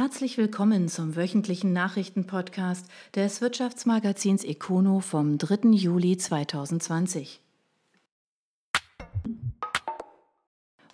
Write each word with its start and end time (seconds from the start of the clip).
Herzlich 0.00 0.38
willkommen 0.38 0.88
zum 0.88 1.14
wöchentlichen 1.14 1.74
Nachrichtenpodcast 1.74 2.86
des 3.14 3.42
Wirtschaftsmagazins 3.42 4.44
Econo 4.44 5.00
vom 5.00 5.36
3. 5.36 5.72
Juli 5.72 6.16
2020. 6.16 7.42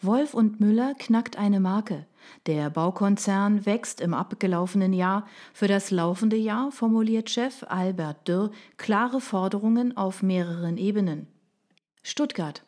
Wolf 0.03 0.35
und 0.35 0.59
Müller 0.59 0.95
knackt 0.99 1.39
eine 1.39 1.61
Marke. 1.61 2.05
Der 2.47 2.69
Baukonzern 2.69 3.65
wächst 3.65 4.01
im 4.01 4.13
abgelaufenen 4.13 4.93
Jahr. 4.93 5.29
Für 5.55 5.69
das 5.69 5.93
laufende 5.93 6.37
Jahr 6.37 6.73
formuliert 6.73 7.31
Chef 7.31 7.63
Albert 7.69 8.27
Dürr 8.27 8.51
klare 8.77 9.21
Forderungen 9.21 9.97
auf 9.97 10.25
mehreren 10.25 10.79
Ebenen. 10.79 11.29
Stuttgart. 12.03 12.66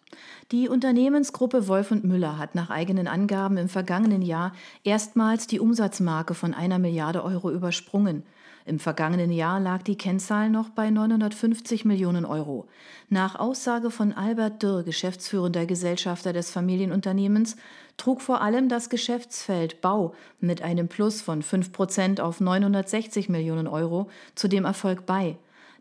Die 0.51 0.69
Unternehmensgruppe 0.69 1.69
Wolf 1.69 1.91
und 1.91 2.05
Müller 2.05 2.39
hat 2.39 2.55
nach 2.55 2.71
eigenen 2.71 3.07
Angaben 3.07 3.59
im 3.59 3.69
vergangenen 3.69 4.23
Jahr 4.23 4.53
erstmals 4.83 5.47
die 5.47 5.61
Umsatzmarke 5.61 6.35
von 6.35 6.55
einer 6.55 6.79
Milliarde 6.79 7.23
Euro 7.23 7.51
übersprungen. 7.51 8.23
Im 8.69 8.79
vergangenen 8.79 9.33
Jahr 9.33 9.61
lag 9.61 9.83
die 9.83 9.97
Kennzahl 9.97 10.51
noch 10.51 10.69
bei 10.69 10.91
950 10.91 11.87
Millionen 11.87 12.27
Euro. 12.27 12.67
Nach 13.09 13.35
Aussage 13.35 13.91
von 13.91 14.13
Albert 14.13 14.63
Dürr, 14.63 14.83
geschäftsführender 14.83 15.65
Gesellschafter 15.65 16.35
des 16.35 16.51
Familienunternehmens, 16.51 17.57
trug 17.97 18.21
vor 18.21 18.43
allem 18.43 18.69
das 18.69 18.91
Geschäftsfeld 18.91 19.81
Bau 19.81 20.15
mit 20.41 20.61
einem 20.61 20.89
Plus 20.89 21.23
von 21.23 21.43
5 21.43 21.73
Prozent 21.73 22.21
auf 22.21 22.41
960 22.41 23.31
Millionen 23.31 23.69
Euro 23.69 24.11
zu 24.35 24.49
dem 24.49 24.67
Erfolg 24.67 25.07
bei. 25.07 25.39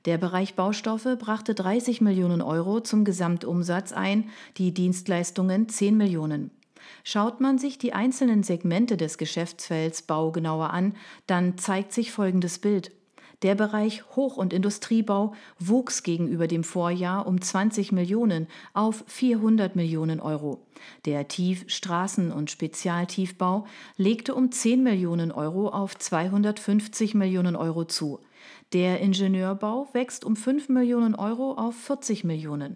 Der 0.08 0.18
Bereich 0.18 0.56
Baustoffe 0.56 1.18
brachte 1.20 1.54
30 1.54 2.00
Millionen 2.00 2.42
Euro 2.42 2.80
zum 2.80 3.04
Gesamtumsatz 3.04 3.92
ein, 3.92 4.30
die 4.56 4.74
Dienstleistungen 4.74 5.68
10 5.68 5.98
Millionen. 5.98 6.50
Schaut 7.04 7.42
man 7.42 7.58
sich 7.58 7.78
die 7.78 7.92
einzelnen 7.92 8.42
Segmente 8.42 8.96
des 8.96 9.18
Geschäftsfelds 9.18 10.04
Bau 10.04 10.32
genauer 10.32 10.70
an, 10.70 10.96
dann 11.26 11.58
zeigt 11.58 11.92
sich 11.92 12.14
folgendes 12.14 12.60
Bild. 12.60 12.92
Der 13.42 13.56
Bereich 13.56 14.04
Hoch- 14.16 14.38
und 14.38 14.54
Industriebau 14.54 15.34
wuchs 15.60 16.04
gegenüber 16.04 16.48
dem 16.48 16.64
Vorjahr 16.64 17.28
um 17.28 17.42
20 17.42 17.92
Millionen 17.92 18.48
auf 18.74 19.04
400 19.08 19.76
Millionen 19.76 20.22
Euro. 20.22 20.66
Der 21.04 21.28
Tief-, 21.28 21.66
Straßen- 21.68 22.32
und 22.32 22.50
Spezialtiefbau 22.50 23.66
legte 23.98 24.36
um 24.36 24.54
10 24.54 24.82
Millionen 24.84 25.34
Euro 25.34 25.68
auf 25.68 25.98
250 25.98 27.14
Millionen 27.14 27.58
Euro 27.58 27.84
zu. 27.84 28.22
Der 28.74 29.00
Ingenieurbau 29.00 29.88
wächst 29.94 30.26
um 30.26 30.36
5 30.36 30.68
Millionen 30.68 31.16
Euro 31.16 31.54
auf 31.54 31.76
40 31.76 32.26
Millionen. 32.26 32.76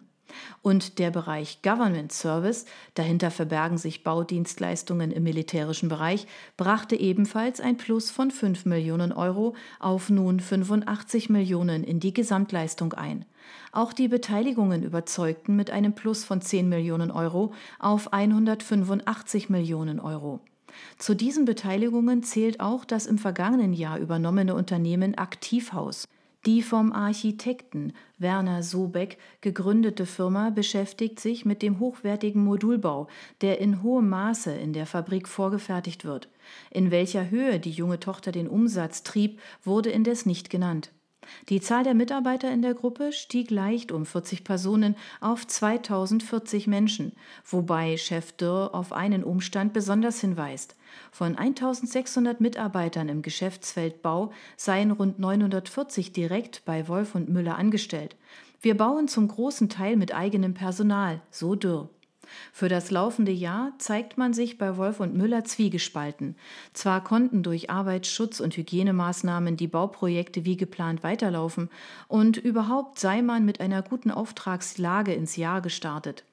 Und 0.61 0.99
der 0.99 1.11
Bereich 1.11 1.61
Government 1.61 2.13
Service, 2.13 2.65
dahinter 2.93 3.29
verbergen 3.29 3.77
sich 3.77 4.03
Baudienstleistungen 4.03 5.11
im 5.11 5.23
militärischen 5.23 5.89
Bereich, 5.89 6.27
brachte 6.55 6.95
ebenfalls 6.95 7.59
ein 7.59 7.75
Plus 7.75 8.09
von 8.09 8.31
5 8.31 8.65
Millionen 8.65 9.11
Euro 9.11 9.53
auf 9.81 10.09
nun 10.09 10.39
85 10.39 11.29
Millionen 11.29 11.83
in 11.83 11.99
die 11.99 12.13
Gesamtleistung 12.13 12.93
ein. 12.93 13.25
Auch 13.73 13.91
die 13.91 14.07
Beteiligungen 14.07 14.83
überzeugten 14.83 15.57
mit 15.57 15.71
einem 15.71 15.93
Plus 15.93 16.23
von 16.23 16.41
10 16.41 16.69
Millionen 16.69 17.11
Euro 17.11 17.53
auf 17.79 18.13
185 18.13 19.49
Millionen 19.49 19.99
Euro. 19.99 20.39
Zu 20.97 21.15
diesen 21.15 21.45
Beteiligungen 21.45 22.23
zählt 22.23 22.59
auch 22.59 22.85
das 22.85 23.05
im 23.05 23.17
vergangenen 23.17 23.73
Jahr 23.73 23.99
übernommene 23.99 24.55
Unternehmen 24.55 25.15
Aktivhaus. 25.15 26.07
Die 26.47 26.63
vom 26.63 26.91
Architekten 26.91 27.93
Werner 28.17 28.63
Sobeck 28.63 29.19
gegründete 29.41 30.07
Firma 30.07 30.49
beschäftigt 30.49 31.19
sich 31.19 31.45
mit 31.45 31.61
dem 31.61 31.79
hochwertigen 31.79 32.43
Modulbau, 32.43 33.07
der 33.41 33.59
in 33.59 33.83
hohem 33.83 34.09
Maße 34.09 34.51
in 34.51 34.73
der 34.73 34.87
Fabrik 34.87 35.27
vorgefertigt 35.27 36.03
wird. 36.03 36.29
In 36.71 36.89
welcher 36.89 37.29
Höhe 37.29 37.59
die 37.59 37.69
junge 37.69 37.99
Tochter 37.99 38.31
den 38.31 38.47
Umsatz 38.47 39.03
trieb, 39.03 39.39
wurde 39.63 39.91
indes 39.91 40.25
nicht 40.25 40.49
genannt. 40.49 40.91
Die 41.49 41.61
Zahl 41.61 41.83
der 41.83 41.93
Mitarbeiter 41.93 42.51
in 42.51 42.61
der 42.61 42.73
Gruppe 42.73 43.11
stieg 43.11 43.51
leicht 43.51 43.91
um 43.91 44.05
40 44.05 44.43
Personen 44.43 44.95
auf 45.19 45.45
2040 45.45 46.67
Menschen, 46.67 47.13
wobei 47.45 47.97
Chef 47.97 48.31
Dürr 48.33 48.73
auf 48.73 48.93
einen 48.93 49.23
Umstand 49.23 49.73
besonders 49.73 50.21
hinweist. 50.21 50.75
Von 51.11 51.37
1600 51.37 52.41
Mitarbeitern 52.41 53.09
im 53.09 53.21
Geschäftsfeld 53.21 54.01
Bau 54.01 54.31
seien 54.57 54.91
rund 54.91 55.19
940 55.19 56.13
direkt 56.13 56.63
bei 56.65 56.87
Wolf 56.87 57.15
und 57.15 57.29
Müller 57.29 57.57
angestellt. 57.57 58.15
Wir 58.61 58.77
bauen 58.77 59.07
zum 59.07 59.27
großen 59.27 59.69
Teil 59.69 59.97
mit 59.97 60.13
eigenem 60.13 60.53
Personal, 60.53 61.21
so 61.31 61.55
Dürr. 61.55 61.89
Für 62.53 62.69
das 62.69 62.91
laufende 62.91 63.31
Jahr 63.31 63.73
zeigt 63.77 64.17
man 64.17 64.33
sich 64.33 64.57
bei 64.57 64.77
Wolf 64.77 64.99
und 64.99 65.15
Müller 65.15 65.43
zwiegespalten. 65.43 66.35
Zwar 66.73 67.03
konnten 67.03 67.43
durch 67.43 67.69
Arbeitsschutz- 67.69 68.41
und 68.41 68.57
Hygienemaßnahmen 68.57 69.57
die 69.57 69.67
Bauprojekte 69.67 70.45
wie 70.45 70.57
geplant 70.57 71.03
weiterlaufen 71.03 71.69
und 72.07 72.37
überhaupt 72.37 72.99
sei 72.99 73.21
man 73.21 73.45
mit 73.45 73.59
einer 73.59 73.81
guten 73.81 74.11
Auftragslage 74.11 75.13
ins 75.13 75.35
Jahr 75.35 75.61
gestartet. 75.61 76.23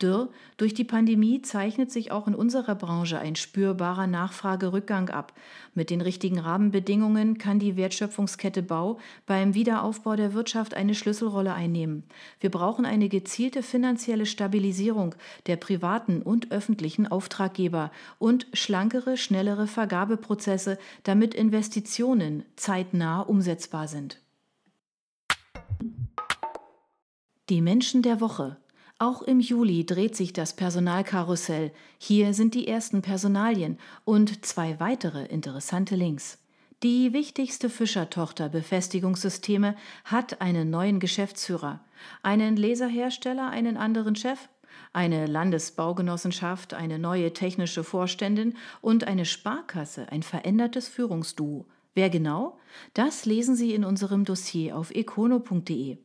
Dürr, 0.00 0.28
durch 0.56 0.74
die 0.74 0.84
Pandemie 0.84 1.42
zeichnet 1.42 1.90
sich 1.90 2.10
auch 2.12 2.26
in 2.26 2.34
unserer 2.34 2.74
Branche 2.74 3.18
ein 3.18 3.36
spürbarer 3.36 4.06
Nachfragerückgang 4.06 5.10
ab. 5.10 5.32
Mit 5.74 5.90
den 5.90 6.00
richtigen 6.00 6.38
Rahmenbedingungen 6.38 7.38
kann 7.38 7.58
die 7.58 7.76
Wertschöpfungskette 7.76 8.62
Bau 8.62 8.98
beim 9.26 9.54
Wiederaufbau 9.54 10.16
der 10.16 10.34
Wirtschaft 10.34 10.74
eine 10.74 10.94
Schlüsselrolle 10.94 11.54
einnehmen. 11.54 12.04
Wir 12.40 12.50
brauchen 12.50 12.84
eine 12.84 13.08
gezielte 13.08 13.62
finanzielle 13.62 14.26
Stabilisierung 14.26 15.14
der 15.46 15.56
privaten 15.56 16.22
und 16.22 16.50
öffentlichen 16.50 17.06
Auftraggeber 17.06 17.90
und 18.18 18.46
schlankere, 18.52 19.16
schnellere 19.16 19.66
Vergabeprozesse, 19.66 20.78
damit 21.02 21.34
Investitionen 21.34 22.44
zeitnah 22.56 23.20
umsetzbar 23.20 23.88
sind. 23.88 24.20
Die 27.48 27.62
Menschen 27.62 28.02
der 28.02 28.20
Woche 28.20 28.58
auch 28.98 29.22
im 29.22 29.38
Juli 29.38 29.86
dreht 29.86 30.16
sich 30.16 30.32
das 30.32 30.56
Personalkarussell. 30.56 31.72
Hier 31.98 32.34
sind 32.34 32.54
die 32.54 32.66
ersten 32.66 33.00
Personalien 33.00 33.78
und 34.04 34.44
zwei 34.44 34.80
weitere 34.80 35.24
interessante 35.26 35.94
Links. 35.94 36.38
Die 36.82 37.12
wichtigste 37.12 37.70
Fischertochter 37.70 38.48
Befestigungssysteme 38.48 39.76
hat 40.04 40.40
einen 40.40 40.70
neuen 40.70 41.00
Geschäftsführer, 41.00 41.80
einen 42.22 42.56
Laserhersteller, 42.56 43.50
einen 43.50 43.76
anderen 43.76 44.16
Chef, 44.16 44.48
eine 44.92 45.26
Landesbaugenossenschaft, 45.26 46.74
eine 46.74 46.98
neue 46.98 47.32
technische 47.32 47.84
Vorständin 47.84 48.56
und 48.80 49.04
eine 49.04 49.24
Sparkasse, 49.24 50.10
ein 50.10 50.22
verändertes 50.22 50.88
Führungsduo. 50.88 51.66
Wer 51.94 52.10
genau? 52.10 52.58
Das 52.94 53.26
lesen 53.26 53.56
Sie 53.56 53.74
in 53.74 53.84
unserem 53.84 54.24
Dossier 54.24 54.76
auf 54.76 54.90
econo.de. 54.92 55.98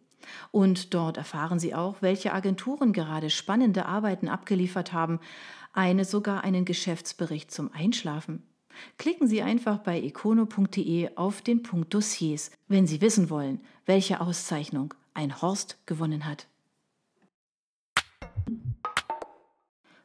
Und 0.52 0.94
dort 0.94 1.18
erfahren 1.18 1.60
Sie 1.60 1.74
auch, 1.74 1.98
welche 2.02 2.34
Agenturen 2.34 2.94
gerade 2.94 3.30
spannende 3.30 3.86
Arbeiten 3.86 4.28
abgeliefert 4.28 4.94
haben, 4.94 5.20
eine 5.74 6.06
sogar 6.06 6.44
einen 6.44 6.66
Geschäftsbericht 6.66 7.52
zum 7.52 7.72
Einschlafen. 7.74 8.44
Klicken 8.98 9.28
Sie 9.28 9.42
einfach 9.42 9.80
bei 9.80 10.00
econo.de 10.02 11.16
auf 11.16 11.42
den 11.42 11.64
Punkt 11.64 11.94
Dossiers, 11.94 12.52
wenn 12.68 12.88
Sie 12.88 13.02
wissen 13.02 13.30
wollen, 13.30 13.62
welche 13.86 14.22
Auszeichnung 14.22 14.94
ein 15.14 15.42
Horst 15.42 15.78
gewonnen 15.86 16.26
hat. 16.26 16.48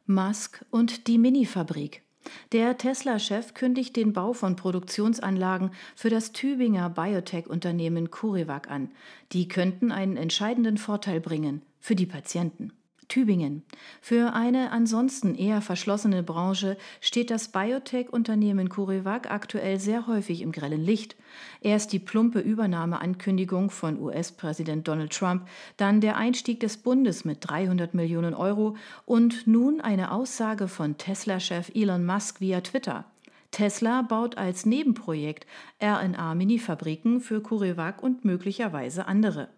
Musk 0.05 0.65
und 0.71 1.07
die 1.07 1.17
Minifabrik. 1.17 2.03
Der 2.51 2.77
Tesla-Chef 2.77 3.53
kündigt 3.53 3.95
den 3.95 4.13
Bau 4.13 4.33
von 4.33 4.55
Produktionsanlagen 4.55 5.71
für 5.95 6.09
das 6.09 6.31
Tübinger 6.31 6.89
Biotech-Unternehmen 6.89 8.11
CureVac 8.11 8.69
an. 8.69 8.91
Die 9.31 9.47
könnten 9.47 9.91
einen 9.91 10.17
entscheidenden 10.17 10.77
Vorteil 10.77 11.19
bringen 11.19 11.61
für 11.79 11.95
die 11.95 12.05
Patienten. 12.05 12.73
Tübingen. 13.09 13.63
Für 14.01 14.33
eine 14.33 14.71
ansonsten 14.71 15.35
eher 15.35 15.61
verschlossene 15.61 16.23
Branche 16.23 16.77
steht 17.01 17.31
das 17.31 17.49
Biotech-Unternehmen 17.49 18.69
CureVac 18.69 19.29
aktuell 19.29 19.79
sehr 19.79 20.07
häufig 20.07 20.41
im 20.41 20.53
grellen 20.53 20.81
Licht. 20.81 21.17
Erst 21.59 21.91
die 21.91 21.99
plumpe 21.99 22.39
Übernahmeankündigung 22.39 23.69
von 23.71 23.99
US-Präsident 23.99 24.87
Donald 24.87 25.11
Trump, 25.11 25.47
dann 25.75 25.99
der 25.99 26.15
Einstieg 26.15 26.61
des 26.61 26.77
Bundes 26.77 27.25
mit 27.25 27.39
300 27.41 27.93
Millionen 27.93 28.33
Euro 28.33 28.77
und 29.05 29.45
nun 29.47 29.81
eine 29.81 30.11
Aussage 30.11 30.69
von 30.69 30.97
Tesla-Chef 30.97 31.71
Elon 31.75 32.05
Musk 32.05 32.39
via 32.39 32.61
Twitter. 32.61 33.05
Tesla 33.51 34.03
baut 34.03 34.37
als 34.37 34.65
Nebenprojekt 34.65 35.47
RNA-Minifabriken 35.81 37.19
für 37.19 37.41
CureVac 37.41 38.03
und 38.03 38.23
möglicherweise 38.23 39.07
andere. 39.07 39.49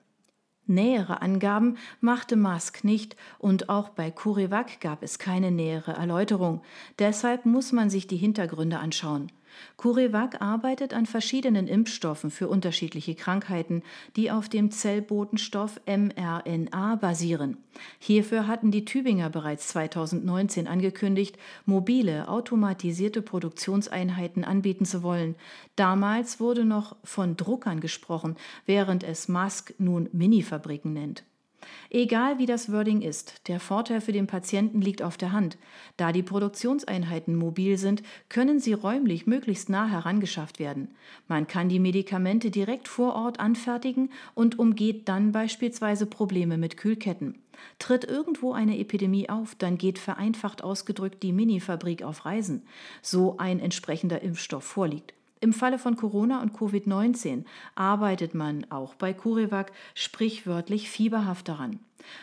Nähere 0.71 1.21
Angaben 1.21 1.77
machte 1.99 2.37
Musk 2.37 2.83
nicht 2.83 3.15
und 3.39 3.69
auch 3.69 3.89
bei 3.89 4.09
CureVac 4.09 4.79
gab 4.79 5.03
es 5.03 5.19
keine 5.19 5.51
nähere 5.51 5.93
Erläuterung. 5.93 6.61
Deshalb 6.97 7.45
muss 7.45 7.71
man 7.71 7.89
sich 7.89 8.07
die 8.07 8.17
Hintergründe 8.17 8.79
anschauen. 8.79 9.31
CureVac 9.77 10.41
arbeitet 10.41 10.93
an 10.93 11.05
verschiedenen 11.05 11.67
Impfstoffen 11.67 12.31
für 12.31 12.47
unterschiedliche 12.47 13.15
Krankheiten, 13.15 13.83
die 14.15 14.31
auf 14.31 14.49
dem 14.49 14.71
Zellbotenstoff 14.71 15.79
mRNA 15.85 16.95
basieren. 16.95 17.57
Hierfür 17.99 18.47
hatten 18.47 18.71
die 18.71 18.85
Tübinger 18.85 19.29
bereits 19.29 19.67
2019 19.69 20.67
angekündigt, 20.67 21.37
mobile, 21.65 22.27
automatisierte 22.27 23.21
Produktionseinheiten 23.21 24.43
anbieten 24.43 24.85
zu 24.85 25.03
wollen. 25.03 25.35
Damals 25.75 26.39
wurde 26.39 26.65
noch 26.65 26.95
von 27.03 27.37
Druckern 27.37 27.79
gesprochen, 27.79 28.35
während 28.65 29.03
es 29.03 29.27
Musk 29.27 29.73
nun 29.77 30.09
Mini-Fabriken 30.11 30.93
nennt. 30.93 31.23
Egal 31.89 32.39
wie 32.39 32.45
das 32.45 32.71
Wording 32.71 33.01
ist, 33.01 33.47
der 33.47 33.59
Vorteil 33.59 34.01
für 34.01 34.11
den 34.11 34.27
Patienten 34.27 34.81
liegt 34.81 35.01
auf 35.01 35.17
der 35.17 35.31
Hand. 35.31 35.57
Da 35.97 36.11
die 36.11 36.23
Produktionseinheiten 36.23 37.35
mobil 37.35 37.77
sind, 37.77 38.03
können 38.29 38.59
sie 38.59 38.73
räumlich 38.73 39.27
möglichst 39.27 39.69
nah 39.69 39.87
herangeschafft 39.87 40.59
werden. 40.59 40.89
Man 41.27 41.47
kann 41.47 41.69
die 41.69 41.79
Medikamente 41.79 42.51
direkt 42.51 42.87
vor 42.87 43.15
Ort 43.15 43.39
anfertigen 43.39 44.09
und 44.33 44.59
umgeht 44.59 45.07
dann 45.09 45.31
beispielsweise 45.31 46.05
Probleme 46.05 46.57
mit 46.57 46.77
Kühlketten. 46.77 47.39
Tritt 47.79 48.03
irgendwo 48.05 48.53
eine 48.53 48.77
Epidemie 48.79 49.29
auf, 49.29 49.55
dann 49.55 49.77
geht 49.77 49.99
vereinfacht 49.99 50.63
ausgedrückt 50.63 51.21
die 51.23 51.33
Minifabrik 51.33 52.03
auf 52.03 52.25
Reisen, 52.25 52.63
so 53.01 53.37
ein 53.37 53.59
entsprechender 53.59 54.21
Impfstoff 54.21 54.63
vorliegt. 54.63 55.13
Im 55.43 55.53
Falle 55.53 55.79
von 55.79 55.95
Corona 55.95 56.43
und 56.43 56.55
Covid-19 56.55 57.45
arbeitet 57.73 58.35
man 58.35 58.67
auch 58.69 58.93
bei 58.93 59.11
CureVac 59.11 59.71
sprichwörtlich 59.95 60.87
fieberhaft 60.87 61.47
daran. 61.47 61.79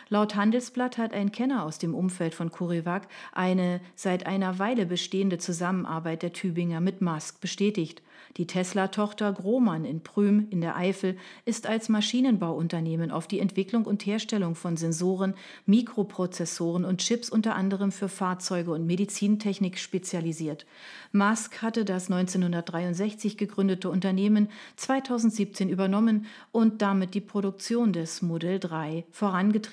Laut 0.09 0.35
Handelsblatt 0.35 0.97
hat 0.97 1.13
ein 1.13 1.31
Kenner 1.31 1.63
aus 1.63 1.77
dem 1.77 1.93
Umfeld 1.93 2.33
von 2.33 2.51
CureVac 2.51 3.07
eine 3.31 3.81
seit 3.95 4.25
einer 4.25 4.59
Weile 4.59 4.85
bestehende 4.85 5.37
Zusammenarbeit 5.37 6.23
der 6.23 6.33
Tübinger 6.33 6.81
mit 6.81 7.01
Musk 7.01 7.41
bestätigt. 7.41 8.01
Die 8.37 8.47
Tesla-Tochter 8.47 9.33
Grohmann 9.33 9.85
in 9.85 10.01
Prüm 10.01 10.47
in 10.49 10.61
der 10.61 10.75
Eifel 10.75 11.17
ist 11.45 11.67
als 11.67 11.89
Maschinenbauunternehmen 11.89 13.11
auf 13.11 13.27
die 13.27 13.39
Entwicklung 13.39 13.85
und 13.85 14.05
Herstellung 14.05 14.55
von 14.55 14.77
Sensoren, 14.77 15.33
Mikroprozessoren 15.65 16.85
und 16.85 16.99
Chips 16.99 17.29
unter 17.29 17.55
anderem 17.55 17.91
für 17.91 18.07
Fahrzeuge 18.07 18.71
und 18.71 18.85
Medizintechnik 18.85 19.79
spezialisiert. 19.79 20.65
Musk 21.11 21.61
hatte 21.61 21.85
das 21.85 22.11
1963 22.11 23.37
gegründete 23.37 23.89
Unternehmen 23.89 24.49
2017 24.75 25.69
übernommen 25.69 26.27
und 26.51 26.81
damit 26.81 27.15
die 27.15 27.21
Produktion 27.21 27.93
des 27.93 28.21
Modell 28.21 28.59
3 28.59 29.05
vorangetrieben. 29.11 29.68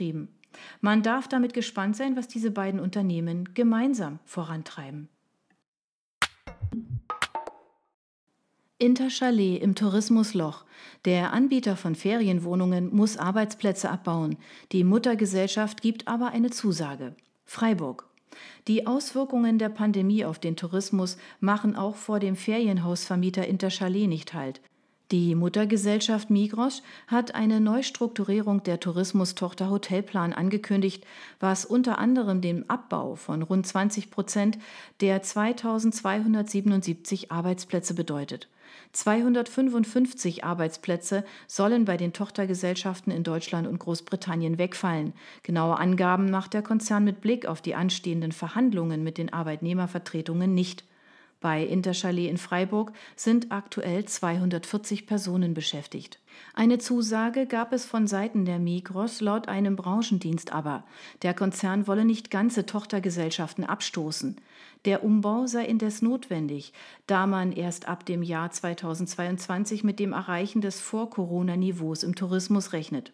Man 0.81 1.03
darf 1.03 1.29
damit 1.29 1.55
gespannt 1.55 1.97
sein, 1.97 2.17
was 2.17 2.29
diese 2.29 2.51
beiden 2.51 2.81
Unternehmen 2.81 3.55
gemeinsam 3.55 4.19
vorantreiben. 4.25 5.09
Interchalet 8.79 9.63
im 9.63 9.75
Tourismusloch. 9.75 10.65
Der 11.07 11.33
Anbieter 11.33 11.77
von 11.77 11.95
Ferienwohnungen 11.95 12.95
muss 12.95 13.17
Arbeitsplätze 13.17 13.89
abbauen. 13.89 14.37
Die 14.73 14.85
Muttergesellschaft 14.85 15.81
gibt 15.81 16.09
aber 16.09 16.29
eine 16.29 16.51
Zusage. 16.51 17.15
Freiburg. 17.47 18.07
Die 18.69 18.87
Auswirkungen 18.87 19.59
der 19.59 19.71
Pandemie 19.71 20.27
auf 20.27 20.39
den 20.39 20.57
Tourismus 20.57 21.17
machen 21.41 21.75
auch 21.75 21.97
vor 21.97 22.21
dem 22.21 22.37
Ferienhausvermieter 22.37 23.47
Interchalet 23.47 24.09
nicht 24.09 24.35
halt. 24.35 24.61
Die 25.13 25.37
Muttergesellschaft 25.37 26.31
Migros 26.31 26.83
hat 27.07 27.37
eine 27.37 27.61
Neustrukturierung 27.61 28.65
der 28.65 28.81
Tourismustochter 28.81 29.71
Hotelplan 29.71 30.33
angekündigt, 30.33 31.07
was 31.39 31.65
unter 31.65 31.99
anderem 31.99 32.41
den 32.41 32.69
Abbau 32.69 33.15
von 33.15 33.43
rund 33.43 33.69
20 33.69 34.11
Prozent 34.11 34.59
der 35.01 35.23
2277 35.23 37.31
Arbeitsplätze 37.31 37.95
bedeutet. 37.95 38.49
255 38.91 40.43
Arbeitsplätze 40.43 41.25
sollen 41.47 41.85
bei 41.85 41.97
den 41.97 42.13
Tochtergesellschaften 42.13 43.13
in 43.13 43.23
Deutschland 43.23 43.69
und 43.69 43.79
Großbritannien 43.79 44.59
wegfallen. 44.59 45.13
Genaue 45.45 45.79
Angaben 45.79 46.33
macht 46.33 46.53
der 46.53 46.63
Konzern 46.63 47.05
mit 47.05 47.21
Blick 47.21 47.47
auf 47.47 47.61
die 47.61 47.77
anstehenden 47.77 48.33
Verhandlungen 48.33 49.05
mit 49.05 49.19
den 49.19 49.33
Arbeitnehmervertretungen 49.33 50.53
nicht. 50.53 50.83
Bei 51.41 51.65
Interchalet 51.65 52.31
in 52.31 52.39
Freiburg 52.39 52.93
sind 53.15 53.53
aktuell 53.53 54.05
240 54.05 55.07
Personen 55.07 55.53
beschäftigt. 55.53 56.19
Eine 56.55 56.79
Zusage 56.79 57.47
gab 57.47 57.73
es 57.73 57.85
von 57.85 58.07
Seiten 58.07 58.45
der 58.45 58.59
Migros 58.59 59.21
laut 59.21 59.49
einem 59.49 59.77
Branchendienst 59.77 60.53
aber. 60.53 60.85
Der 61.23 61.35
Konzern 61.35 61.87
wolle 61.87 62.05
nicht 62.05 62.31
ganze 62.31 62.65
Tochtergesellschaften 62.65 63.65
abstoßen. 63.65 64.37
Der 64.87 65.05
Umbau 65.05 65.47
sei 65.47 65.67
indes 65.67 66.01
notwendig, 66.01 66.73
da 67.07 67.27
man 67.27 67.53
erst 67.53 67.89
ab 67.89 68.07
dem 68.07 68.23
Jahr 68.23 68.51
2022 68.51 69.85
mit 69.85 69.99
dem 69.99 70.13
Erreichen 70.13 70.61
des 70.61 70.81
Vor-Corona-Niveaus 70.81 72.03
im 72.03 72.15
Tourismus 72.15 72.73
rechnet. 72.73 73.13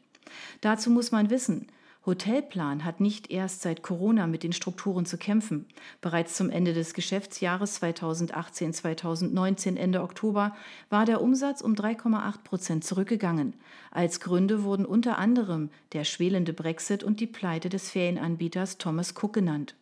Dazu 0.61 0.91
muss 0.91 1.11
man 1.13 1.31
wissen, 1.31 1.67
Hotelplan 2.05 2.85
hat 2.85 2.99
nicht 2.99 3.31
erst 3.31 3.63
seit 3.63 3.83
Corona 3.83 4.27
mit 4.27 4.43
den 4.43 4.53
Strukturen 4.53 5.07
zu 5.07 5.17
kämpfen. 5.19 5.67
Bereits 6.01 6.35
zum 6.35 6.51
Ende 6.51 6.75
des 6.75 6.95
Geschäftsjahres 6.95 7.81
2018-2019 7.81 9.77
Ende 9.77 10.03
Oktober 10.03 10.57
war 10.91 11.05
der 11.05 11.21
Umsatz 11.21 11.61
um 11.61 11.75
3,8 11.75 12.43
Prozent 12.43 12.85
zurückgegangen. 12.85 13.55
Als 13.93 14.19
Gründe 14.19 14.65
wurden 14.65 14.85
unter 14.85 15.19
anderem 15.19 15.71
der 15.93 16.03
schwelende 16.03 16.53
Brexit 16.53 17.05
und 17.05 17.21
die 17.21 17.29
Pleite 17.29 17.69
des 17.69 17.91
Ferienanbieters 17.91 18.79
Thomas 18.79 19.15
Cook 19.15 19.35
genannt. 19.35 19.77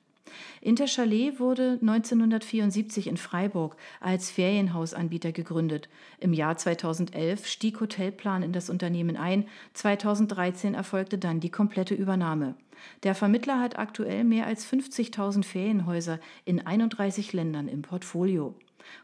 Interchalet 0.61 1.41
wurde 1.41 1.79
1974 1.81 3.07
in 3.07 3.17
Freiburg 3.17 3.77
als 4.01 4.31
Ferienhausanbieter 4.31 5.33
gegründet. 5.33 5.89
Im 6.19 6.33
Jahr 6.33 6.57
2011 6.57 7.47
stieg 7.47 7.81
Hotelplan 7.81 8.43
in 8.43 8.53
das 8.53 8.71
Unternehmen 8.71 9.17
ein, 9.17 9.47
2013 9.75 10.75
erfolgte 10.75 11.19
dann 11.19 11.41
die 11.41 11.51
komplette 11.51 11.95
Übernahme. 11.95 12.55
Der 13.03 13.15
Vermittler 13.15 13.61
hat 13.61 13.79
aktuell 13.79 14.25
mehr 14.25 14.47
als 14.47 14.67
50.000 14.67 15.45
Ferienhäuser 15.45 16.19
in 16.45 16.67
31 16.67 17.33
Ländern 17.33 17.69
im 17.69 17.83
Portfolio. 17.83 18.55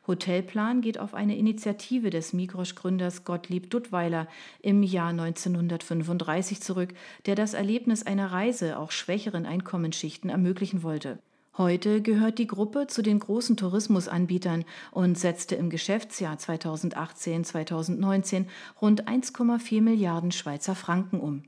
Hotelplan 0.07 0.81
geht 0.81 0.99
auf 0.99 1.15
eine 1.15 1.37
Initiative 1.37 2.11
des 2.11 2.33
Migros-Gründers 2.33 3.25
Gottlieb 3.25 3.71
Duttweiler 3.71 4.29
im 4.61 4.83
Jahr 4.83 5.11
1935 5.11 6.61
zurück, 6.61 6.95
der 7.27 7.35
das 7.35 7.55
Erlebnis 7.55 8.05
einer 8.05 8.33
Reise 8.33 8.79
auch 8.79 8.91
schwächeren 8.91 9.47
Einkommensschichten 9.47 10.31
ermöglichen 10.31 10.83
wollte. 10.83 11.19
Heute 11.59 12.03
gehört 12.03 12.39
die 12.39 12.47
Gruppe 12.47 12.87
zu 12.87 13.01
den 13.01 13.19
großen 13.19 13.57
Tourismusanbietern 13.57 14.67
und 14.91 15.19
setzte 15.19 15.55
im 15.55 15.71
Geschäftsjahr 15.71 16.37
2018-2019 16.37 18.45
rund 18.83 19.09
1,4 19.09 19.81
Milliarden 19.81 20.33
Schweizer 20.33 20.75
Franken 20.75 21.19
um. 21.19 21.45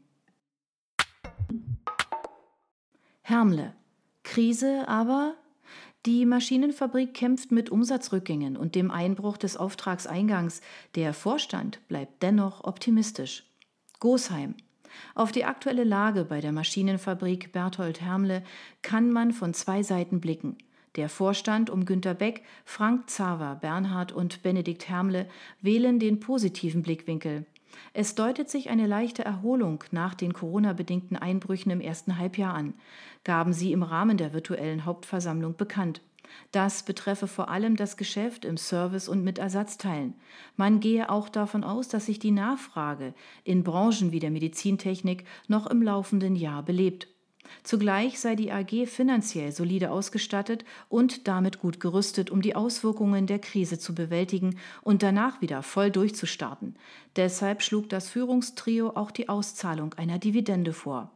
Hermle. 3.21 3.75
Krise, 4.23 4.89
aber 4.89 5.35
die 6.07 6.25
Maschinenfabrik 6.27 7.13
kämpft 7.13 7.51
mit 7.51 7.71
Umsatzrückgängen 7.71 8.57
und 8.57 8.75
dem 8.75 8.91
Einbruch 8.91 9.37
des 9.37 9.57
Auftragseingangs. 9.57 10.61
Der 10.95 11.13
Vorstand 11.13 11.87
bleibt 11.89 12.23
dennoch 12.23 12.65
optimistisch. 12.65 13.45
Gosheim. 13.99 14.55
Auf 15.15 15.33
die 15.33 15.45
aktuelle 15.45 15.85
Lage 15.85 16.25
bei 16.25 16.41
der 16.41 16.53
Maschinenfabrik 16.53 17.53
Berthold 17.53 18.01
Hermle 18.01 18.45
kann 18.83 19.11
man 19.11 19.33
von 19.33 19.55
zwei 19.55 19.83
Seiten 19.83 20.21
blicken. 20.21 20.57
Der 20.97 21.09
Vorstand 21.09 21.69
um 21.69 21.85
Günter 21.85 22.15
Beck, 22.15 22.43
Frank 22.65 23.11
Zaver, 23.11 23.57
Bernhard 23.57 24.13
und 24.13 24.43
Benedikt 24.43 24.89
Hermle 24.89 25.29
wählen 25.61 25.99
den 25.99 26.21
positiven 26.21 26.83
Blickwinkel. 26.83 27.45
Es 27.93 28.15
deutet 28.15 28.51
sich 28.51 28.71
eine 28.71 28.87
leichte 28.87 29.25
Erholung 29.25 29.85
nach 29.91 30.15
den 30.15 30.33
Corona-bedingten 30.33 31.17
Einbrüchen 31.17 31.71
im 31.71 31.81
ersten 31.81 32.19
Halbjahr 32.19 32.55
an, 32.55 32.75
gaben 33.25 33.53
sie 33.53 33.73
im 33.73 33.83
Rahmen 33.83 34.17
der 34.17 34.33
virtuellen 34.33 34.85
Hauptversammlung 34.85 35.57
bekannt. 35.57 36.01
Das 36.53 36.83
betreffe 36.83 37.27
vor 37.27 37.49
allem 37.49 37.77
das 37.77 37.97
Geschäft 37.97 38.45
im 38.45 38.57
Service 38.57 39.09
und 39.09 39.25
mit 39.25 39.39
Ersatzteilen. 39.39 40.15
Man 40.57 40.81
gehe 40.81 41.11
auch 41.11 41.29
davon 41.29 41.65
aus, 41.65 41.89
dass 41.89 42.07
sich 42.07 42.19
die 42.19 42.31
Nachfrage 42.31 43.15
in 43.45 43.65
Branchen 43.65 44.13
wie 44.13 44.21
der 44.21 44.31
Medizintechnik 44.31 45.25
noch 45.47 45.67
im 45.67 45.83
laufenden 45.83 46.37
Jahr 46.37 46.63
belebt. 46.63 47.09
Zugleich 47.63 48.19
sei 48.21 48.35
die 48.35 48.53
AG 48.53 48.87
finanziell 48.87 49.53
solide 49.53 49.91
ausgestattet 49.91 50.65
und 50.89 51.29
damit 51.29 51.59
gut 51.61 51.81
gerüstet, 51.81 52.31
um 52.31 52.43
die 52.43 52.55
Auswirkungen 52.57 53.27
der 53.27 53.39
Krise 53.39 53.79
zu 53.79 53.95
bewältigen 53.95 54.59
und 54.83 55.03
danach 55.03 55.41
wieder 55.41 55.63
voll 55.63 55.91
durchzustarten. 55.91 56.77
Deshalb 57.17 57.63
schlug 57.63 57.89
das 57.89 58.09
Führungstrio 58.09 58.91
auch 58.91 59.11
die 59.11 59.29
Auszahlung 59.29 59.95
einer 59.95 60.19
Dividende 60.19 60.73
vor. 60.73 61.11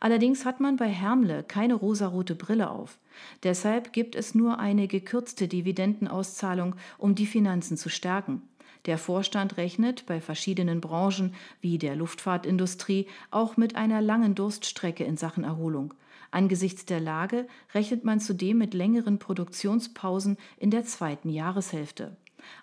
Allerdings 0.00 0.44
hat 0.44 0.60
man 0.60 0.76
bei 0.76 0.88
Hermle 0.88 1.44
keine 1.44 1.74
rosarote 1.74 2.34
Brille 2.34 2.70
auf. 2.70 2.98
Deshalb 3.42 3.92
gibt 3.92 4.14
es 4.14 4.34
nur 4.34 4.58
eine 4.58 4.88
gekürzte 4.88 5.48
Dividendenauszahlung, 5.48 6.74
um 6.98 7.14
die 7.14 7.26
Finanzen 7.26 7.76
zu 7.76 7.88
stärken. 7.88 8.42
Der 8.86 8.98
Vorstand 8.98 9.56
rechnet 9.56 10.06
bei 10.06 10.20
verschiedenen 10.20 10.80
Branchen 10.80 11.34
wie 11.60 11.78
der 11.78 11.96
Luftfahrtindustrie 11.96 13.06
auch 13.30 13.56
mit 13.56 13.76
einer 13.76 14.00
langen 14.00 14.34
Durststrecke 14.34 15.04
in 15.04 15.16
Sachen 15.16 15.44
Erholung. 15.44 15.94
Angesichts 16.30 16.84
der 16.84 17.00
Lage 17.00 17.46
rechnet 17.74 18.04
man 18.04 18.20
zudem 18.20 18.58
mit 18.58 18.72
längeren 18.72 19.18
Produktionspausen 19.18 20.38
in 20.58 20.70
der 20.70 20.84
zweiten 20.84 21.28
Jahreshälfte. 21.28 22.16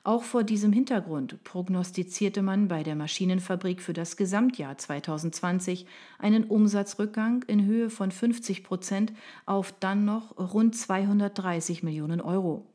Auch 0.03 0.23
vor 0.23 0.43
diesem 0.43 0.73
Hintergrund 0.73 1.43
prognostizierte 1.43 2.41
man 2.41 2.67
bei 2.67 2.83
der 2.83 2.95
Maschinenfabrik 2.95 3.81
für 3.81 3.93
das 3.93 4.17
Gesamtjahr 4.17 4.77
2020 4.77 5.85
einen 6.17 6.45
Umsatzrückgang 6.45 7.43
in 7.43 7.65
Höhe 7.65 7.89
von 7.89 8.11
50 8.11 8.63
Prozent 8.63 9.13
auf 9.45 9.73
dann 9.79 10.05
noch 10.05 10.37
rund 10.37 10.75
230 10.75 11.83
Millionen 11.83 12.21
Euro. 12.21 12.65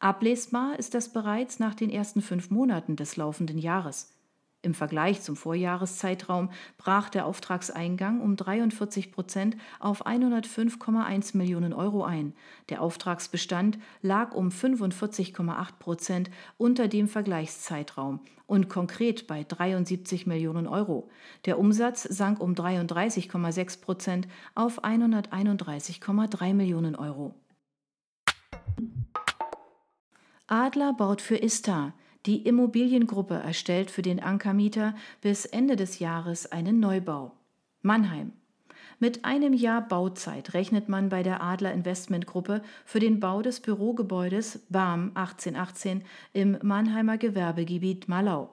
Ablesbar 0.00 0.78
ist 0.78 0.94
das 0.94 1.12
bereits 1.12 1.58
nach 1.58 1.74
den 1.74 1.90
ersten 1.90 2.22
fünf 2.22 2.50
Monaten 2.50 2.94
des 2.94 3.16
laufenden 3.16 3.58
Jahres. 3.58 4.14
Im 4.62 4.74
Vergleich 4.74 5.22
zum 5.22 5.34
Vorjahreszeitraum 5.34 6.50
brach 6.78 7.10
der 7.10 7.26
Auftragseingang 7.26 8.20
um 8.20 8.36
43 8.36 9.10
Prozent 9.10 9.56
auf 9.80 10.06
105,1 10.06 11.36
Millionen 11.36 11.72
Euro 11.72 12.04
ein. 12.04 12.32
Der 12.68 12.80
Auftragsbestand 12.80 13.78
lag 14.02 14.32
um 14.34 14.50
45,8 14.50 15.78
Prozent 15.80 16.30
unter 16.58 16.86
dem 16.86 17.08
Vergleichszeitraum 17.08 18.20
und 18.46 18.68
konkret 18.68 19.26
bei 19.26 19.42
73 19.42 20.26
Millionen 20.26 20.68
Euro. 20.68 21.08
Der 21.44 21.58
Umsatz 21.58 22.04
sank 22.04 22.40
um 22.40 22.54
33,6 22.54 23.80
Prozent 23.80 24.28
auf 24.54 24.84
131,3 24.84 26.54
Millionen 26.54 26.94
Euro. 26.94 27.34
Adler 30.50 30.94
baut 30.94 31.20
für 31.20 31.36
Ista. 31.36 31.92
Die 32.24 32.46
Immobiliengruppe 32.46 33.34
erstellt 33.34 33.90
für 33.90 34.00
den 34.00 34.18
Ankermieter 34.18 34.94
bis 35.20 35.44
Ende 35.44 35.76
des 35.76 35.98
Jahres 35.98 36.50
einen 36.50 36.80
Neubau. 36.80 37.32
Mannheim. 37.82 38.32
Mit 38.98 39.26
einem 39.26 39.52
Jahr 39.52 39.86
Bauzeit 39.86 40.54
rechnet 40.54 40.88
man 40.88 41.10
bei 41.10 41.22
der 41.22 41.42
Adler 41.42 41.72
Investment 41.72 42.26
Gruppe 42.26 42.62
für 42.86 42.98
den 42.98 43.20
Bau 43.20 43.42
des 43.42 43.60
Bürogebäudes 43.60 44.64
BAM 44.70 45.12
1818 45.14 46.02
im 46.32 46.56
Mannheimer 46.62 47.18
Gewerbegebiet 47.18 48.08
Malau. 48.08 48.48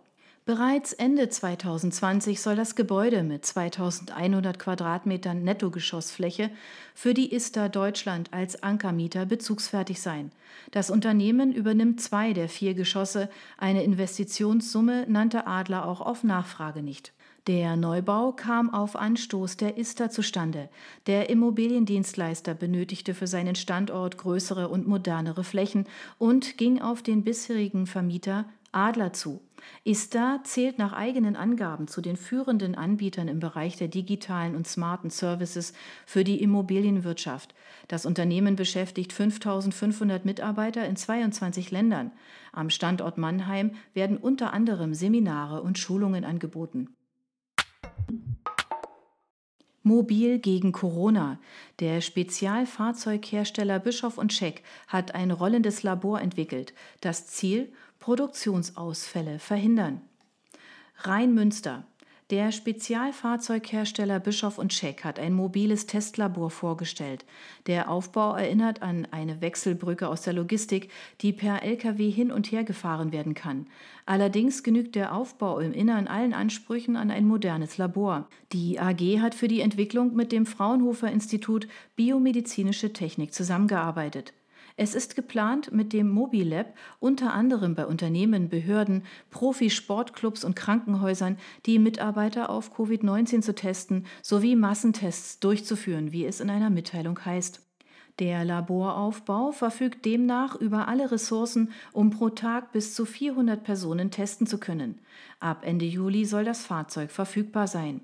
Bereits 0.45 0.93
Ende 0.93 1.27
2020 1.27 2.39
soll 2.39 2.55
das 2.55 2.75
Gebäude 2.75 3.23
mit 3.23 3.43
2100 3.43 4.59
Quadratmetern 4.59 5.43
Nettogeschossfläche 5.43 6.51
für 6.93 7.15
die 7.15 7.33
ISTA 7.33 7.67
Deutschland 7.67 8.31
als 8.31 8.61
Ankermieter 8.61 9.25
bezugsfertig 9.25 9.99
sein. 9.99 10.31
Das 10.69 10.91
Unternehmen 10.91 11.51
übernimmt 11.51 11.99
zwei 11.99 12.33
der 12.33 12.47
vier 12.47 12.75
Geschosse. 12.75 13.27
Eine 13.57 13.83
Investitionssumme 13.83 15.07
nannte 15.09 15.47
Adler 15.47 15.87
auch 15.87 16.01
auf 16.01 16.23
Nachfrage 16.23 16.83
nicht. 16.83 17.11
Der 17.47 17.75
Neubau 17.75 18.31
kam 18.31 18.71
auf 18.71 18.95
Anstoß 18.95 19.57
der 19.57 19.77
ISTA 19.79 20.11
zustande. 20.11 20.69
Der 21.07 21.31
Immobiliendienstleister 21.31 22.53
benötigte 22.53 23.15
für 23.15 23.27
seinen 23.27 23.55
Standort 23.55 24.19
größere 24.19 24.69
und 24.69 24.87
modernere 24.87 25.43
Flächen 25.43 25.87
und 26.19 26.59
ging 26.59 26.81
auf 26.81 27.01
den 27.01 27.23
bisherigen 27.23 27.87
Vermieter 27.87 28.45
Adler 28.75 29.13
zu. 29.13 29.41
ISTA 29.85 30.41
zählt 30.43 30.77
nach 30.77 30.91
eigenen 30.91 31.35
Angaben 31.35 31.87
zu 31.87 32.01
den 32.01 32.17
führenden 32.17 32.75
Anbietern 32.75 33.27
im 33.27 33.39
Bereich 33.39 33.77
der 33.77 33.87
digitalen 33.87 34.55
und 34.55 34.67
smarten 34.67 35.09
Services 35.09 35.73
für 36.05 36.23
die 36.23 36.41
Immobilienwirtschaft. 36.41 37.55
Das 37.87 38.05
Unternehmen 38.05 38.55
beschäftigt 38.55 39.13
5500 39.13 40.25
Mitarbeiter 40.25 40.85
in 40.85 40.97
22 40.97 41.71
Ländern. 41.71 42.11
Am 42.51 42.69
Standort 42.69 43.17
Mannheim 43.17 43.71
werden 43.93 44.17
unter 44.17 44.53
anderem 44.53 44.93
Seminare 44.93 45.61
und 45.61 45.79
Schulungen 45.79 46.25
angeboten. 46.25 46.89
Mobil 49.87 50.39
gegen 50.39 50.71
Corona. 50.71 51.39
Der 51.79 52.01
Spezialfahrzeughersteller 52.01 53.77
Bischof 53.77 54.17
und 54.17 54.33
Scheck 54.33 54.63
hat 54.87 55.13
ein 55.13 55.29
rollendes 55.29 55.83
Labor 55.83 56.19
entwickelt. 56.19 56.73
Das 57.01 57.27
Ziel 57.27 57.71
Produktionsausfälle 58.05 59.39
verhindern. 59.39 59.99
Rheinmünster. 60.99 61.87
Der 62.29 62.51
Spezialfahrzeughersteller 62.51 64.19
Bischof 64.19 64.59
und 64.59 64.73
Scheck 64.73 65.03
hat 65.03 65.17
ein 65.17 65.33
mobiles 65.33 65.87
Testlabor 65.87 66.51
vorgestellt. 66.51 67.25
Der 67.65 67.89
Aufbau 67.89 68.35
erinnert 68.35 68.83
an 68.83 69.07
eine 69.09 69.41
Wechselbrücke 69.41 70.07
aus 70.07 70.21
der 70.21 70.33
Logistik, 70.33 70.91
die 71.21 71.33
per 71.33 71.63
Lkw 71.63 72.11
hin 72.11 72.31
und 72.31 72.51
her 72.51 72.63
gefahren 72.63 73.11
werden 73.11 73.33
kann. 73.33 73.65
Allerdings 74.05 74.61
genügt 74.61 74.93
der 74.93 75.15
Aufbau 75.15 75.57
im 75.57 75.73
Innern 75.73 76.07
allen 76.07 76.35
Ansprüchen 76.35 76.97
an 76.97 77.09
ein 77.09 77.25
modernes 77.25 77.79
Labor. 77.79 78.27
Die 78.53 78.79
AG 78.79 79.19
hat 79.19 79.33
für 79.33 79.47
die 79.47 79.61
Entwicklung 79.61 80.15
mit 80.15 80.31
dem 80.31 80.45
Fraunhofer 80.45 81.09
Institut 81.09 81.67
Biomedizinische 81.95 82.93
Technik 82.93 83.33
zusammengearbeitet. 83.33 84.31
Es 84.77 84.93
ist 84.93 85.15
geplant, 85.15 85.71
mit 85.71 85.93
dem 85.93 86.09
Mobilab 86.09 86.73
unter 86.99 87.33
anderem 87.33 87.75
bei 87.75 87.85
Unternehmen, 87.85 88.49
Behörden, 88.49 89.03
Profisportclubs 89.29 90.43
und 90.43 90.55
Krankenhäusern 90.55 91.37
die 91.65 91.79
Mitarbeiter 91.79 92.49
auf 92.49 92.75
Covid-19 92.75 93.41
zu 93.41 93.55
testen 93.55 94.05
sowie 94.21 94.57
Massentests 94.57 95.39
durchzuführen, 95.39 96.11
wie 96.11 96.25
es 96.25 96.41
in 96.41 96.49
einer 96.49 96.69
Mitteilung 96.69 97.23
heißt. 97.23 97.61
Der 98.19 98.43
Laboraufbau 98.43 99.51
verfügt 99.51 100.05
demnach 100.05 100.55
über 100.55 100.87
alle 100.87 101.11
Ressourcen, 101.11 101.71
um 101.93 102.11
pro 102.11 102.29
Tag 102.29 102.71
bis 102.73 102.93
zu 102.93 103.05
400 103.05 103.63
Personen 103.63 104.11
testen 104.11 104.47
zu 104.47 104.57
können. 104.57 104.99
Ab 105.39 105.63
Ende 105.65 105.85
Juli 105.85 106.25
soll 106.25 106.43
das 106.43 106.65
Fahrzeug 106.65 107.11
verfügbar 107.11 107.67
sein. 107.67 108.01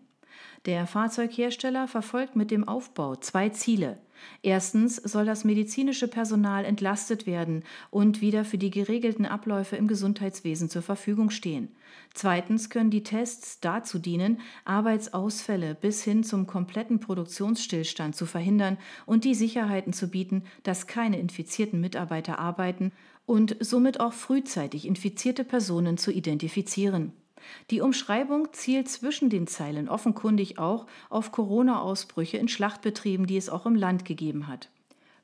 Der 0.66 0.86
Fahrzeughersteller 0.88 1.88
verfolgt 1.88 2.36
mit 2.36 2.52
dem 2.52 2.68
Aufbau 2.68 3.16
zwei 3.16 3.50
Ziele. 3.50 3.98
Erstens 4.44 4.96
soll 4.98 5.26
das 5.26 5.44
medizinische 5.44 6.08
Personal 6.08 6.66
entlastet 6.66 7.26
werden 7.26 7.64
und 7.90 8.22
wieder 8.22 8.46
für 8.46 8.58
die 8.58 8.70
geregelten 8.70 9.26
Abläufe 9.26 9.76
im 9.76 9.88
Gesundheitswesen 9.88 10.70
zur 10.70 10.82
Verfügung 10.82 11.30
stehen. 11.30 11.70
Zweitens 12.14 12.70
können 12.70 12.92
die 12.92 13.04
Tests 13.04 13.60
dazu 13.60 14.00
dienen, 14.00 14.40
Arbeitsausfälle 14.66 15.76
bis 15.76 16.04
hin 16.04 16.24
zum 16.24 16.46
kompletten 16.46 17.00
Produktionsstillstand 17.00 18.16
zu 18.16 18.26
verhindern 18.26 18.78
und 19.06 19.24
die 19.24 19.36
Sicherheiten 19.36 19.94
zu 19.94 20.10
bieten, 20.10 20.44
dass 20.64 20.88
keine 20.88 21.20
infizierten 21.20 21.80
Mitarbeiter 21.82 22.40
arbeiten 22.40 22.92
und 23.26 23.56
somit 23.60 24.00
auch 24.00 24.14
frühzeitig 24.14 24.86
infizierte 24.86 25.44
Personen 25.44 25.98
zu 25.98 26.12
identifizieren. 26.12 27.14
Die 27.70 27.82
Umschreibung 27.82 28.52
zielt 28.54 28.90
zwischen 28.90 29.30
den 29.30 29.48
Zeilen 29.48 29.90
offenkundig 29.90 30.58
auch 30.58 30.88
auf 31.10 31.32
Corona-Ausbrüche 31.32 32.38
in 32.38 32.48
Schlachtbetrieben, 32.48 33.28
die 33.28 33.38
es 33.38 33.50
auch 33.50 33.66
im 33.66 33.76
Land 33.76 34.06
gegeben 34.06 34.48
hat. 34.48 34.70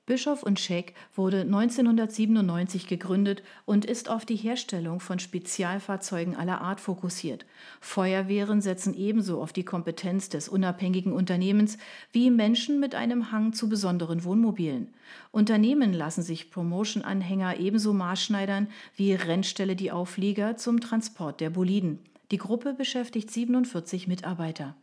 Bischof 0.07 0.41
und 0.41 0.57
Scheck 0.57 0.93
wurde 1.15 1.41
1997 1.41 2.87
gegründet 2.87 3.43
und 3.65 3.83
ist 3.83 4.09
auf 4.09 4.25
die 4.25 4.37
Herstellung 4.37 5.01
von 5.01 5.19
Spezialfahrzeugen 5.19 6.33
aller 6.33 6.61
Art 6.61 6.79
fokussiert. 6.79 7.45
Feuerwehren 7.81 8.61
setzen 8.61 8.95
ebenso 8.95 9.41
auf 9.41 9.51
die 9.51 9.65
Kompetenz 9.65 10.29
des 10.29 10.47
unabhängigen 10.47 11.11
Unternehmens 11.11 11.77
wie 12.13 12.31
Menschen 12.31 12.79
mit 12.79 12.95
einem 12.95 13.33
Hang 13.33 13.51
zu 13.51 13.67
besonderen 13.67 14.23
Wohnmobilen. 14.23 14.93
Unternehmen 15.31 15.91
lassen 15.91 16.23
sich 16.23 16.51
Promotion-Anhänger 16.51 17.59
ebenso 17.59 17.91
maßschneidern 17.91 18.69
wie 18.95 19.13
Rennställe 19.13 19.75
die 19.75 19.91
Auflieger 19.91 20.55
zum 20.55 20.79
Transport 20.79 21.41
der 21.41 21.49
Boliden. 21.49 21.99
Die 22.31 22.37
Gruppe 22.37 22.73
beschäftigt 22.73 23.29
47 23.29 24.07
Mitarbeiter. 24.07 24.73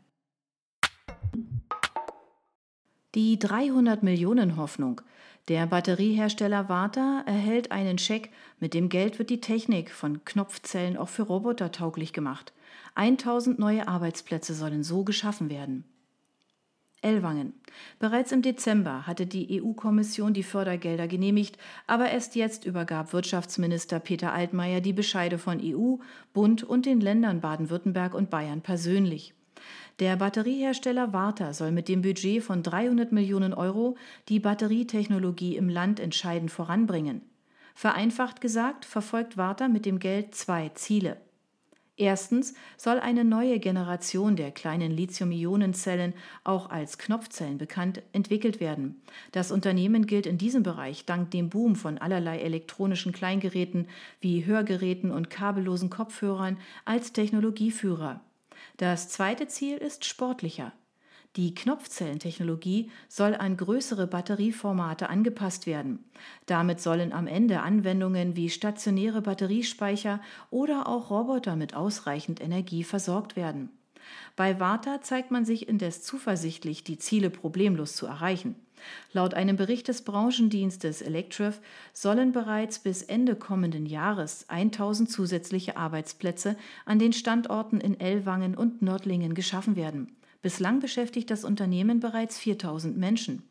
Die 3.14 3.38
300 3.38 4.02
Millionen 4.02 4.56
Hoffnung. 4.56 5.00
Der 5.46 5.66
Batteriehersteller 5.66 6.68
Warta 6.68 7.22
erhält 7.26 7.70
einen 7.70 7.96
Scheck, 7.96 8.30
mit 8.58 8.74
dem 8.74 8.88
Geld 8.88 9.20
wird 9.20 9.30
die 9.30 9.40
Technik 9.40 9.92
von 9.92 10.24
Knopfzellen 10.24 10.96
auch 10.96 11.08
für 11.08 11.22
Roboter 11.22 11.70
tauglich 11.70 12.12
gemacht. 12.12 12.52
1000 12.96 13.60
neue 13.60 13.86
Arbeitsplätze 13.86 14.52
sollen 14.52 14.82
so 14.82 15.04
geschaffen 15.04 15.48
werden. 15.48 15.84
Ellwangen. 17.02 17.52
Bereits 18.00 18.32
im 18.32 18.42
Dezember 18.42 19.06
hatte 19.06 19.26
die 19.26 19.62
EU-Kommission 19.62 20.34
die 20.34 20.42
Fördergelder 20.42 21.06
genehmigt, 21.06 21.56
aber 21.86 22.10
erst 22.10 22.34
jetzt 22.34 22.64
übergab 22.64 23.12
Wirtschaftsminister 23.12 24.00
Peter 24.00 24.32
Altmaier 24.32 24.80
die 24.80 24.92
Bescheide 24.92 25.38
von 25.38 25.60
EU, 25.62 25.98
Bund 26.32 26.64
und 26.64 26.84
den 26.84 27.00
Ländern 27.00 27.40
Baden-Württemberg 27.40 28.12
und 28.12 28.28
Bayern 28.28 28.62
persönlich. 28.62 29.34
Der 30.00 30.16
Batteriehersteller 30.16 31.12
Warta 31.12 31.52
soll 31.52 31.70
mit 31.70 31.88
dem 31.88 32.02
Budget 32.02 32.42
von 32.42 32.64
300 32.64 33.12
Millionen 33.12 33.54
Euro 33.54 33.96
die 34.28 34.40
Batterietechnologie 34.40 35.56
im 35.56 35.68
Land 35.68 36.00
entscheidend 36.00 36.50
voranbringen. 36.50 37.22
Vereinfacht 37.76 38.40
gesagt 38.40 38.84
verfolgt 38.84 39.36
Warta 39.36 39.68
mit 39.68 39.86
dem 39.86 40.00
Geld 40.00 40.34
zwei 40.34 40.70
Ziele. 40.70 41.16
Erstens 41.96 42.54
soll 42.76 42.98
eine 42.98 43.24
neue 43.24 43.60
Generation 43.60 44.34
der 44.34 44.50
kleinen 44.50 44.90
Lithium-Ionen-Zellen, 44.90 46.14
auch 46.42 46.70
als 46.70 46.98
Knopfzellen 46.98 47.56
bekannt, 47.56 48.02
entwickelt 48.12 48.58
werden. 48.58 49.00
Das 49.30 49.52
Unternehmen 49.52 50.06
gilt 50.06 50.26
in 50.26 50.36
diesem 50.36 50.64
Bereich 50.64 51.04
dank 51.06 51.30
dem 51.30 51.50
Boom 51.50 51.76
von 51.76 51.98
allerlei 51.98 52.40
elektronischen 52.40 53.12
Kleingeräten 53.12 53.86
wie 54.20 54.44
Hörgeräten 54.44 55.12
und 55.12 55.30
kabellosen 55.30 55.88
Kopfhörern 55.88 56.58
als 56.84 57.12
Technologieführer. 57.12 58.20
Das 58.76 59.08
zweite 59.08 59.46
Ziel 59.46 59.76
ist 59.76 60.04
sportlicher. 60.04 60.72
Die 61.36 61.54
Knopfzellentechnologie 61.54 62.90
soll 63.08 63.34
an 63.34 63.56
größere 63.56 64.06
Batterieformate 64.06 65.08
angepasst 65.08 65.66
werden. 65.66 66.04
Damit 66.46 66.80
sollen 66.80 67.12
am 67.12 67.26
Ende 67.26 67.60
Anwendungen 67.60 68.36
wie 68.36 68.50
stationäre 68.50 69.20
Batteriespeicher 69.20 70.20
oder 70.50 70.88
auch 70.88 71.10
Roboter 71.10 71.56
mit 71.56 71.74
ausreichend 71.74 72.40
Energie 72.40 72.84
versorgt 72.84 73.34
werden. 73.34 73.70
Bei 74.36 74.60
Warta 74.60 75.02
zeigt 75.02 75.30
man 75.30 75.44
sich 75.44 75.68
indes 75.68 76.02
zuversichtlich, 76.02 76.84
die 76.84 76.98
Ziele 76.98 77.30
problemlos 77.30 77.96
zu 77.96 78.06
erreichen. 78.06 78.54
Laut 79.12 79.34
einem 79.34 79.56
Bericht 79.56 79.88
des 79.88 80.02
Branchendienstes 80.02 81.02
Electrif 81.02 81.60
sollen 81.92 82.32
bereits 82.32 82.78
bis 82.78 83.02
Ende 83.02 83.36
kommenden 83.36 83.86
Jahres 83.86 84.46
1000 84.48 85.10
zusätzliche 85.10 85.76
Arbeitsplätze 85.76 86.56
an 86.84 86.98
den 86.98 87.12
Standorten 87.12 87.80
in 87.80 87.98
Ellwangen 87.98 88.54
und 88.54 88.82
Nördlingen 88.82 89.34
geschaffen 89.34 89.76
werden. 89.76 90.16
Bislang 90.42 90.80
beschäftigt 90.80 91.30
das 91.30 91.44
Unternehmen 91.44 92.00
bereits 92.00 92.38
4000 92.38 92.98
Menschen. 92.98 93.42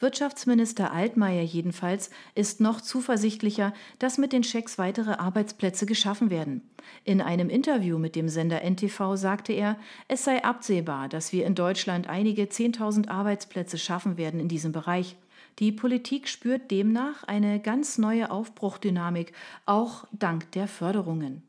Wirtschaftsminister 0.00 0.92
Altmaier 0.92 1.42
jedenfalls 1.42 2.10
ist 2.34 2.60
noch 2.60 2.80
zuversichtlicher, 2.80 3.74
dass 3.98 4.16
mit 4.16 4.32
den 4.32 4.42
Schecks 4.42 4.78
weitere 4.78 5.12
Arbeitsplätze 5.12 5.84
geschaffen 5.84 6.30
werden. 6.30 6.62
In 7.04 7.20
einem 7.20 7.50
Interview 7.50 7.98
mit 7.98 8.16
dem 8.16 8.28
Sender 8.28 8.62
NTV 8.62 9.16
sagte 9.16 9.52
er, 9.52 9.76
es 10.08 10.24
sei 10.24 10.42
absehbar, 10.42 11.10
dass 11.10 11.32
wir 11.32 11.44
in 11.44 11.54
Deutschland 11.54 12.08
einige 12.08 12.44
10.000 12.44 13.08
Arbeitsplätze 13.08 13.76
schaffen 13.76 14.16
werden 14.16 14.40
in 14.40 14.48
diesem 14.48 14.72
Bereich. 14.72 15.16
Die 15.58 15.70
Politik 15.70 16.28
spürt 16.28 16.70
demnach 16.70 17.24
eine 17.24 17.60
ganz 17.60 17.98
neue 17.98 18.30
Aufbruchdynamik, 18.30 19.34
auch 19.66 20.06
dank 20.12 20.50
der 20.52 20.66
Förderungen. 20.66 21.42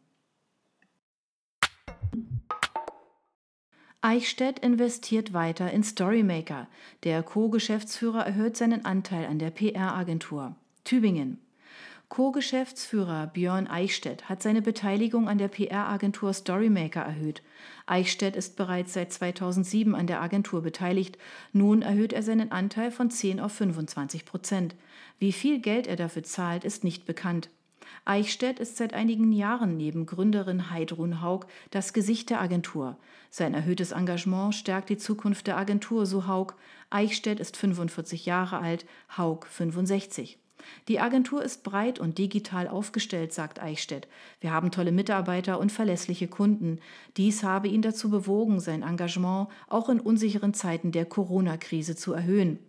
Eichstätt 4.03 4.57
investiert 4.57 5.31
weiter 5.31 5.69
in 5.71 5.83
Storymaker. 5.83 6.67
Der 7.03 7.21
Co-Geschäftsführer 7.21 8.25
erhöht 8.25 8.57
seinen 8.57 8.83
Anteil 8.83 9.27
an 9.27 9.37
der 9.37 9.51
PR-Agentur. 9.51 10.55
Tübingen. 10.83 11.39
Co-Geschäftsführer 12.09 13.27
Björn 13.27 13.67
Eichstätt 13.67 14.27
hat 14.27 14.41
seine 14.41 14.63
Beteiligung 14.63 15.29
an 15.29 15.37
der 15.37 15.49
PR-Agentur 15.49 16.33
Storymaker 16.33 17.01
erhöht. 17.01 17.43
Eichstätt 17.85 18.35
ist 18.35 18.55
bereits 18.55 18.93
seit 18.93 19.13
2007 19.13 19.93
an 19.93 20.07
der 20.07 20.19
Agentur 20.19 20.63
beteiligt. 20.63 21.19
Nun 21.53 21.83
erhöht 21.83 22.11
er 22.11 22.23
seinen 22.23 22.51
Anteil 22.51 22.89
von 22.89 23.11
10 23.11 23.39
auf 23.39 23.51
25 23.51 24.25
Prozent. 24.25 24.75
Wie 25.19 25.31
viel 25.31 25.59
Geld 25.59 25.85
er 25.85 25.95
dafür 25.95 26.23
zahlt, 26.23 26.63
ist 26.63 26.83
nicht 26.83 27.05
bekannt. 27.05 27.51
Eichstätt 28.05 28.59
ist 28.59 28.77
seit 28.77 28.93
einigen 28.93 29.31
Jahren 29.31 29.77
neben 29.77 30.05
Gründerin 30.05 30.69
Heidrun 30.69 31.21
Haug 31.21 31.45
das 31.69 31.93
Gesicht 31.93 32.29
der 32.29 32.41
Agentur. 32.41 32.97
Sein 33.29 33.53
erhöhtes 33.53 33.91
Engagement 33.91 34.55
stärkt 34.55 34.89
die 34.89 34.97
Zukunft 34.97 35.47
der 35.47 35.57
Agentur, 35.57 36.05
so 36.05 36.27
Haug. 36.27 36.53
Eichstätt 36.89 37.39
ist 37.39 37.57
45 37.57 38.25
Jahre 38.25 38.59
alt, 38.59 38.85
Haug 39.17 39.45
65. 39.47 40.37
Die 40.87 40.99
Agentur 40.99 41.43
ist 41.43 41.63
breit 41.63 41.99
und 41.99 42.17
digital 42.17 42.67
aufgestellt, 42.67 43.33
sagt 43.33 43.61
Eichstätt. 43.61 44.07
Wir 44.39 44.51
haben 44.51 44.71
tolle 44.71 44.91
Mitarbeiter 44.91 45.59
und 45.59 45.71
verlässliche 45.71 46.27
Kunden. 46.27 46.79
Dies 47.17 47.43
habe 47.43 47.67
ihn 47.67 47.81
dazu 47.81 48.09
bewogen, 48.09 48.59
sein 48.59 48.83
Engagement 48.83 49.49
auch 49.67 49.89
in 49.89 49.99
unsicheren 49.99 50.53
Zeiten 50.53 50.91
der 50.91 51.05
Corona-Krise 51.05 51.95
zu 51.95 52.13
erhöhen. 52.13 52.59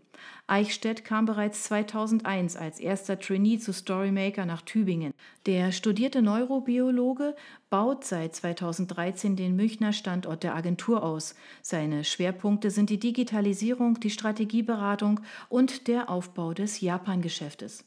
Eichstätt 0.46 1.04
kam 1.04 1.24
bereits 1.24 1.64
2001 1.64 2.56
als 2.56 2.80
erster 2.80 3.18
Trainee 3.18 3.58
zu 3.58 3.72
Storymaker 3.72 4.44
nach 4.44 4.62
Tübingen. 4.62 5.14
Der 5.46 5.72
studierte 5.72 6.20
Neurobiologe 6.20 7.34
baut 7.70 8.04
seit 8.04 8.34
2013 8.34 9.36
den 9.36 9.56
Münchner 9.56 9.92
Standort 9.92 10.42
der 10.42 10.54
Agentur 10.54 11.02
aus. 11.02 11.34
Seine 11.62 12.04
Schwerpunkte 12.04 12.70
sind 12.70 12.90
die 12.90 12.98
Digitalisierung, 12.98 14.00
die 14.00 14.10
Strategieberatung 14.10 15.20
und 15.48 15.88
der 15.88 16.10
Aufbau 16.10 16.54
des 16.54 16.80
Japan-Geschäftes. 16.80 17.84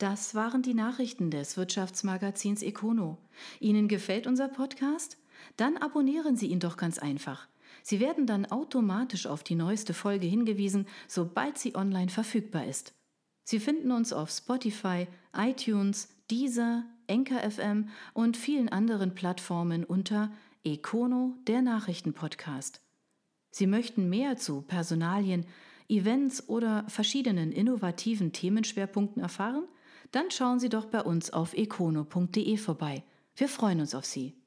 Das 0.00 0.34
waren 0.34 0.62
die 0.62 0.72
Nachrichten 0.72 1.30
des 1.30 1.58
Wirtschaftsmagazins 1.58 2.62
Econo. 2.62 3.18
Ihnen 3.60 3.86
gefällt 3.86 4.26
unser 4.26 4.48
Podcast? 4.48 5.18
Dann 5.58 5.76
abonnieren 5.76 6.36
Sie 6.36 6.46
ihn 6.46 6.58
doch 6.58 6.78
ganz 6.78 6.98
einfach. 6.98 7.48
Sie 7.82 8.00
werden 8.00 8.26
dann 8.26 8.46
automatisch 8.46 9.26
auf 9.26 9.42
die 9.42 9.54
neueste 9.54 9.94
Folge 9.94 10.26
hingewiesen, 10.26 10.86
sobald 11.08 11.58
sie 11.58 11.74
online 11.74 12.10
verfügbar 12.10 12.66
ist. 12.66 12.94
Sie 13.44 13.58
finden 13.58 13.90
uns 13.90 14.12
auf 14.12 14.30
Spotify, 14.30 15.06
iTunes, 15.36 16.08
Deezer, 16.30 16.84
Enker 17.06 17.50
FM 17.50 17.88
und 18.14 18.36
vielen 18.36 18.68
anderen 18.68 19.14
Plattformen 19.14 19.84
unter 19.84 20.30
Econo, 20.62 21.34
der 21.46 21.62
Nachrichtenpodcast. 21.62 22.80
Sie 23.50 23.66
möchten 23.66 24.08
mehr 24.08 24.36
zu 24.36 24.62
Personalien, 24.62 25.46
Events 25.88 26.48
oder 26.48 26.84
verschiedenen 26.88 27.50
innovativen 27.50 28.32
Themenschwerpunkten 28.32 29.20
erfahren? 29.20 29.64
Dann 30.12 30.30
schauen 30.30 30.60
Sie 30.60 30.68
doch 30.68 30.86
bei 30.86 31.02
uns 31.02 31.32
auf 31.32 31.54
econo.de 31.54 32.56
vorbei. 32.56 33.02
Wir 33.34 33.48
freuen 33.48 33.80
uns 33.80 33.94
auf 33.94 34.04
Sie. 34.04 34.39